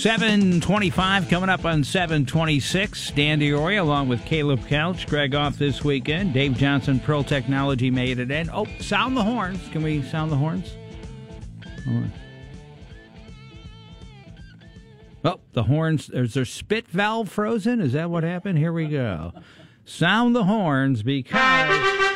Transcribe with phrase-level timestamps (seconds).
[0.00, 3.10] 725 coming up on 726.
[3.10, 5.06] Dan Dioria along with Caleb Couch.
[5.06, 6.32] Greg off this weekend.
[6.32, 8.48] Dave Johnson, Pearl Technology made it in.
[8.48, 9.60] Oh, sound the horns.
[9.68, 10.72] Can we sound the horns?
[15.22, 16.08] Oh, the horns.
[16.08, 17.78] Is their spit valve frozen?
[17.78, 18.56] Is that what happened?
[18.56, 19.34] Here we go.
[19.84, 22.09] Sound the horns because.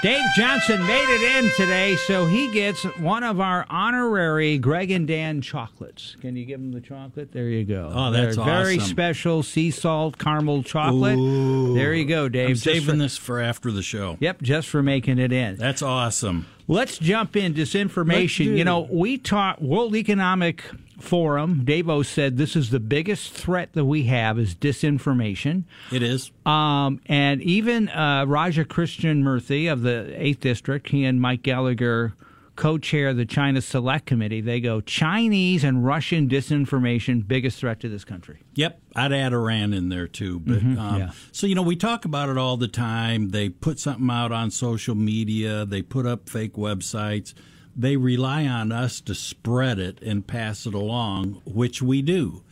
[0.00, 5.08] Dave Johnson made it in today, so he gets one of our honorary Greg and
[5.08, 6.16] Dan chocolates.
[6.20, 7.32] Can you give him the chocolate?
[7.32, 7.90] There you go.
[7.92, 11.18] Oh, that's They're Very special sea salt caramel chocolate.
[11.18, 11.74] Ooh.
[11.74, 12.50] There you go, Dave.
[12.50, 14.16] I'm saving for- this for after the show.
[14.20, 15.56] Yep, just for making it in.
[15.56, 16.46] That's awesome.
[16.68, 18.56] Let's jump in disinformation.
[18.56, 20.62] You know, we taught World Economic
[20.98, 21.64] Forum.
[21.64, 25.64] Davos said this is the biggest threat that we have is disinformation.
[25.92, 26.30] It is.
[26.44, 32.14] Um, and even uh, Raja Krishnamoorthi of the 8th District, he and Mike Gallagher
[32.58, 34.40] co chair the China Select Committee.
[34.40, 38.40] They go Chinese and Russian disinformation, biggest threat to this country.
[38.54, 40.40] Yep, I'd add Iran in there too.
[40.40, 41.10] But um, yeah.
[41.30, 43.30] so you know, we talk about it all the time.
[43.30, 45.64] They put something out on social media.
[45.64, 47.32] They put up fake websites.
[47.78, 52.42] They rely on us to spread it and pass it along, which we do.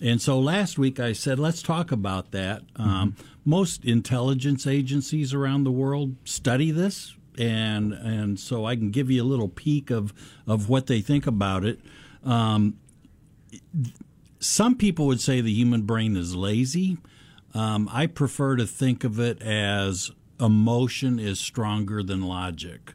[0.00, 2.62] And so last week I said, let's talk about that.
[2.74, 9.08] Um, most intelligence agencies around the world study this, and and so I can give
[9.08, 10.12] you a little peek of
[10.48, 11.80] of what they think about it.
[12.24, 12.78] Um,
[14.40, 16.98] some people would say the human brain is lazy.
[17.54, 20.10] Um, I prefer to think of it as
[20.40, 22.94] emotion is stronger than logic.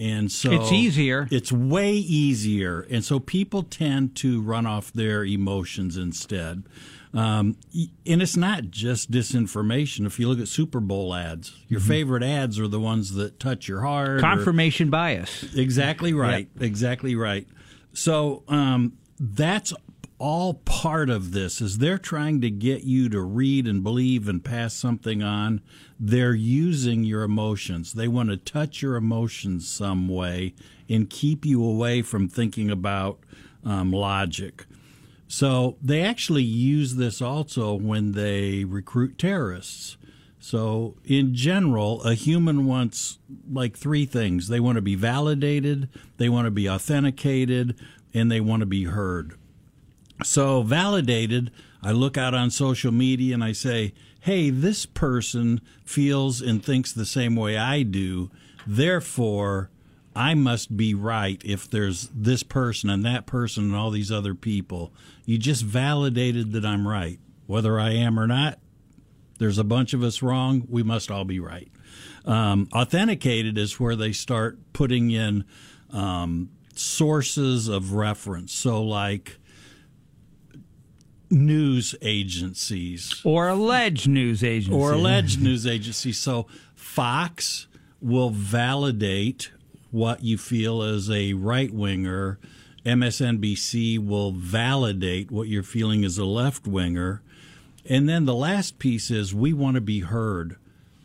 [0.00, 1.28] And so It's easier.
[1.30, 2.86] It's way easier.
[2.90, 6.62] And so people tend to run off their emotions instead.
[7.12, 7.56] Um,
[8.06, 10.06] and it's not just disinformation.
[10.06, 13.68] If you look at Super Bowl ads, your favorite ads are the ones that touch
[13.68, 14.08] your heart.
[14.08, 15.54] or- Confirmation bias.
[15.54, 16.48] Exactly right.
[16.60, 17.46] Exactly right.
[17.92, 19.72] So um, that's
[20.20, 24.44] all part of this is they're trying to get you to read and believe and
[24.44, 25.62] pass something on.
[25.98, 27.94] They're using your emotions.
[27.94, 30.54] They want to touch your emotions some way
[30.90, 33.18] and keep you away from thinking about
[33.64, 34.66] um, logic.
[35.26, 39.96] So they actually use this also when they recruit terrorists.
[40.42, 43.18] So, in general, a human wants
[43.50, 47.78] like three things they want to be validated, they want to be authenticated,
[48.14, 49.34] and they want to be heard.
[50.22, 51.50] So, validated,
[51.82, 56.92] I look out on social media and I say, hey, this person feels and thinks
[56.92, 58.30] the same way I do.
[58.66, 59.70] Therefore,
[60.14, 64.34] I must be right if there's this person and that person and all these other
[64.34, 64.92] people.
[65.24, 67.18] You just validated that I'm right.
[67.46, 68.58] Whether I am or not,
[69.38, 70.66] there's a bunch of us wrong.
[70.68, 71.70] We must all be right.
[72.24, 75.44] Um, authenticated is where they start putting in
[75.90, 78.52] um, sources of reference.
[78.52, 79.38] So, like
[81.30, 84.74] news agencies Or alleged news agencies.
[84.74, 86.18] or alleged news agencies.
[86.18, 87.66] So, Fox
[88.00, 89.52] will validate
[89.90, 92.38] what you feel as a right winger.
[92.84, 97.22] MSNBC will validate what you're feeling as a left winger.
[97.88, 100.56] And then the last piece is we want to be heard.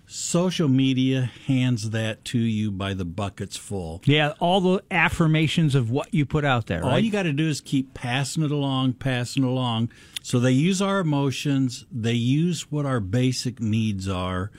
[0.07, 4.01] Social media hands that to you by the buckets full.
[4.05, 7.03] Yeah, all the affirmations of what you put out there, All right?
[7.03, 9.91] you got to do is keep passing it along, passing it along.
[10.21, 14.51] So they use our emotions, they use what our basic needs are.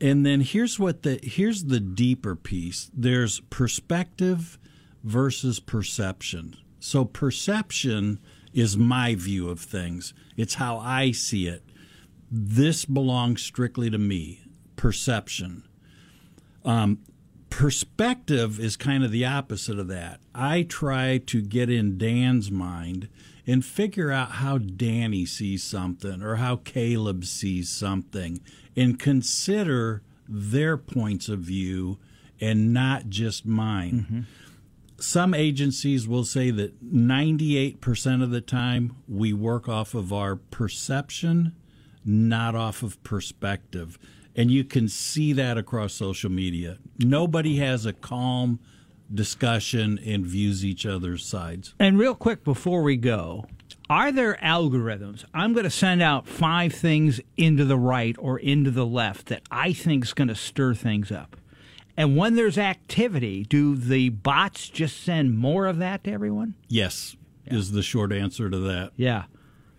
[0.00, 2.90] And then here's what the here's the deeper piece.
[2.94, 4.58] There's perspective
[5.02, 6.56] versus perception.
[6.78, 8.18] So perception
[8.52, 10.14] is my view of things.
[10.36, 11.62] It's how I see it.
[12.30, 14.40] This belongs strictly to me.
[14.84, 15.64] Perception
[16.64, 16.98] um,
[17.48, 20.20] perspective is kind of the opposite of that.
[20.34, 23.08] I try to get in Dan's mind
[23.46, 28.40] and figure out how Danny sees something or how Caleb sees something
[28.76, 31.98] and consider their points of view
[32.40, 34.06] and not just mine.
[34.06, 34.20] Mm-hmm.
[35.00, 41.54] Some agencies will say that 98% of the time we work off of our perception,
[42.04, 43.98] not off of perspective.
[44.36, 46.78] And you can see that across social media.
[46.98, 48.58] Nobody has a calm
[49.12, 51.74] discussion and views each other's sides.
[51.78, 53.46] And real quick before we go,
[53.88, 55.24] are there algorithms?
[55.34, 59.42] I'm going to send out five things into the right or into the left that
[59.50, 61.36] I think is going to stir things up.
[61.96, 66.54] And when there's activity, do the bots just send more of that to everyone?
[66.68, 67.14] Yes,
[67.46, 68.92] is the short answer to that.
[68.96, 69.24] Yeah.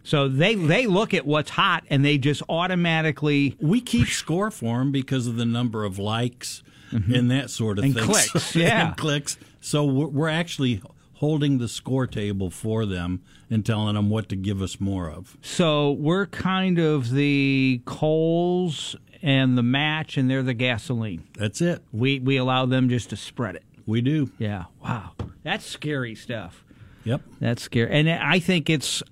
[0.05, 4.79] So they they look at what's hot and they just automatically We keep score for
[4.79, 7.97] them because of the number of likes and that sort of Mm-hmm.
[7.99, 8.15] And thing.
[8.31, 8.87] clicks, yeah.
[8.87, 9.37] and clicks.
[9.59, 10.81] So we're we're actually
[11.15, 15.37] holding the score table for them and telling them what to give us more of.
[15.41, 21.23] So we're kind of the coals and the match, and they're the gasoline.
[21.37, 21.81] That's it.
[21.91, 23.63] We we allow them just to spread it.
[23.87, 24.31] We do.
[24.37, 24.65] Yeah.
[24.83, 25.11] Wow.
[25.43, 26.63] That's scary stuff.
[27.03, 27.21] Yep.
[27.39, 29.03] That's scary, and I think it's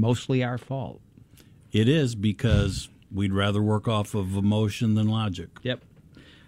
[0.00, 1.00] mostly our fault.
[1.72, 5.48] It is because we'd rather work off of emotion than logic.
[5.62, 5.82] Yep.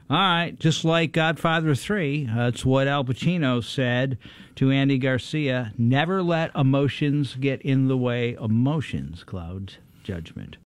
[0.08, 4.19] All right, just like Godfather 3, that's what Al Pacino said
[4.56, 10.56] to Andy Garcia never let emotions get in the way of emotions, cloud judgment.